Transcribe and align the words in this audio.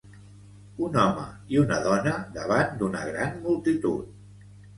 Un 0.85 0.95
home 1.01 1.25
i 1.55 1.59
una 1.63 1.77
dona 1.89 2.15
davant 2.39 2.73
d'una 2.81 3.05
gran 3.11 3.39
multitud. 3.45 4.11